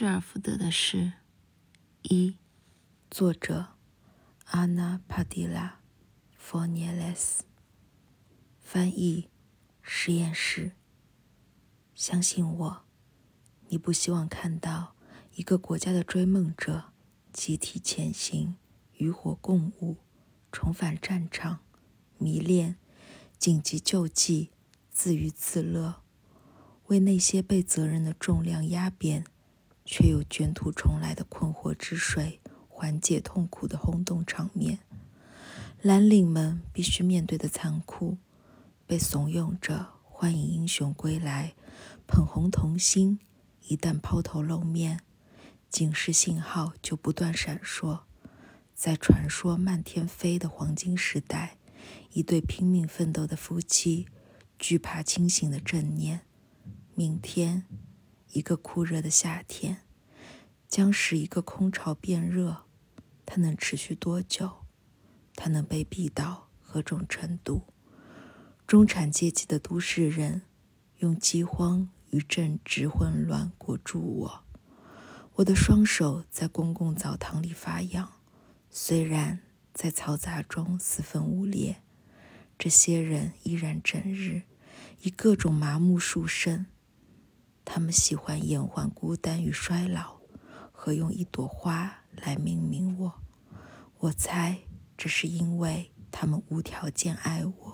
[0.00, 1.14] 失而复得的事。
[2.02, 2.36] 一，
[3.10, 3.70] 作者
[4.44, 5.80] 阿纳帕蒂拉·
[6.38, 7.42] 佛涅勒斯，
[8.60, 9.28] 翻译
[9.82, 10.70] 实验室。
[11.96, 12.84] 相信我，
[13.70, 14.94] 你不希望看到
[15.34, 16.92] 一个国家的追梦者
[17.32, 18.54] 集体前行，
[18.98, 19.96] 与火共舞，
[20.52, 21.58] 重返战场，
[22.18, 22.76] 迷恋，
[23.36, 24.52] 紧急救济，
[24.92, 26.02] 自娱自乐。
[26.86, 29.24] 为那些被责任的重量压扁，
[29.90, 34.80] 却又卷土重来的困惑之水缓解痛苦的轰动场面，
[35.80, 38.18] 蓝领们必须面对的残酷，
[38.86, 41.54] 被怂恿着欢迎英雄归来，
[42.06, 43.18] 捧红童心。
[43.66, 45.00] 一旦抛头露面，
[45.70, 48.00] 警示信号就不断闪烁。
[48.74, 51.56] 在传说漫天飞的黄金时代，
[52.12, 54.06] 一对拼命奋斗的夫妻，
[54.58, 56.20] 惧怕清醒的正念。
[56.94, 57.64] 明天，
[58.32, 59.82] 一个酷热的夏天，
[60.68, 62.64] 将使一个空巢变热。
[63.24, 64.64] 它能持续多久？
[65.34, 67.62] 它能被逼到何种程度？
[68.66, 70.42] 中产阶级的都市人
[70.98, 74.44] 用饥荒与政治混乱裹住我。
[75.34, 78.12] 我的双手在公共澡堂里发痒，
[78.70, 79.40] 虽然
[79.72, 81.82] 在嘈杂中四分五裂。
[82.58, 84.42] 这些人依然整日
[85.02, 86.66] 以各种麻木术胜。
[87.70, 90.16] 他们喜欢延缓孤单与衰老，
[90.72, 93.12] 和用一朵花来命名我。
[93.98, 94.60] 我猜
[94.96, 97.67] 这是因为他们无条件爱我。